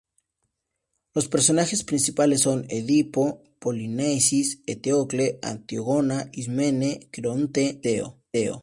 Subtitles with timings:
[1.13, 8.19] Los personajes principales son: Edipo, Polinices, Eteocles, Antígona, Ismene, Creonte y Teseo.